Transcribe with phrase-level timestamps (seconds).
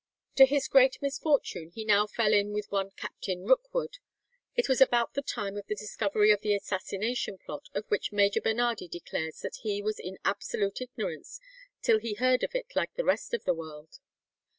[0.37, 3.99] To his great misfortune he now fell in with one Captain Rookwood.
[4.55, 8.41] It was about the time of the discovery of the assassination plot, of which Major
[8.41, 11.39] Bernardi declares that he was in absolute ignorance
[11.83, 13.99] till he heard of it like the rest of the world.